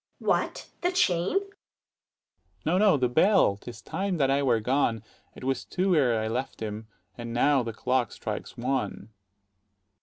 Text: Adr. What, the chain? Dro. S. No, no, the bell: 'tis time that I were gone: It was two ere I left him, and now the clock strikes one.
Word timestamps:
Adr. 0.19 0.25
What, 0.27 0.67
the 0.81 0.91
chain? 0.91 1.37
Dro. 1.37 1.39
S. 1.41 2.65
No, 2.65 2.77
no, 2.79 2.97
the 2.97 3.07
bell: 3.07 3.57
'tis 3.57 3.83
time 3.83 4.17
that 4.17 4.31
I 4.31 4.41
were 4.41 4.59
gone: 4.59 5.03
It 5.35 5.43
was 5.43 5.63
two 5.63 5.95
ere 5.95 6.19
I 6.19 6.27
left 6.27 6.59
him, 6.59 6.87
and 7.19 7.31
now 7.31 7.61
the 7.61 7.71
clock 7.71 8.11
strikes 8.11 8.57
one. 8.57 9.09